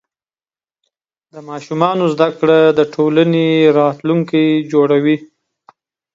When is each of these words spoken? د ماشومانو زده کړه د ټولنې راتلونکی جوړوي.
د 1.31 1.35
ماشومانو 1.49 2.03
زده 2.13 2.29
کړه 2.39 2.59
د 2.77 2.81
ټولنې 2.93 3.45
راتلونکی 3.79 4.45
جوړوي. 4.71 5.17